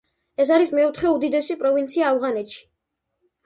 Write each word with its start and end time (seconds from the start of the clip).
ეს 0.45 0.51
არის 0.55 0.71
მეოთხე 0.77 1.11
უდიდესი 1.11 1.59
პროვინცია 1.61 2.11
ავღანეთში. 2.15 2.61